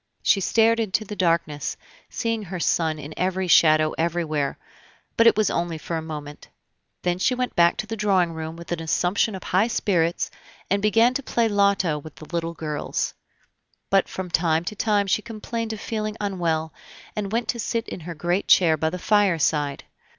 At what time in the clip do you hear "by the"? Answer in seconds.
18.77-18.97